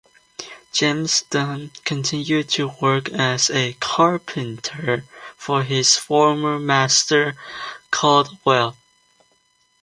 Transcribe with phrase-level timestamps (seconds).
[0.73, 5.05] James Dunn continued to work as a carpenter
[5.37, 7.35] for his former master
[7.91, 8.75] Caldwell.